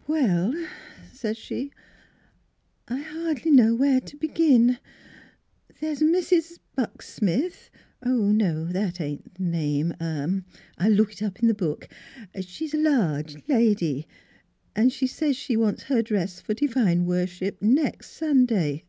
"Well," 0.06 0.52
said 1.14 1.38
she," 1.38 1.72
I 2.88 2.98
hardly 2.98 3.50
know 3.50 3.74
where 3.74 4.00
to 4.02 4.18
begin. 4.18 4.76
There's 5.80 6.02
a 6.02 6.04
Mrs. 6.04 6.58
Bucksmith 6.76 7.70
no; 8.04 8.66
that 8.66 9.00
ain't 9.00 9.34
the 9.36 9.44
name, 9.44 9.94
either; 9.98 10.44
I'll 10.76 10.92
look 10.92 11.12
it 11.14 11.22
up 11.22 11.42
in 11.42 11.48
m' 11.48 11.56
book. 11.56 11.88
She's 12.38 12.74
a 12.74 12.78
large 12.78 13.36
lady, 13.48 14.06
an' 14.76 14.90
she 14.90 15.06
says 15.06 15.38
she 15.38 15.56
wants 15.56 15.84
her 15.84 16.02
dress 16.02 16.38
for 16.38 16.52
divine 16.52 17.06
worship 17.06 17.62
nex' 17.62 18.10
Sunday. 18.10 18.84